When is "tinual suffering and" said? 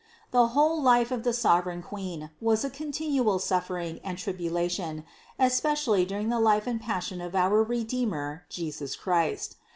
2.91-4.17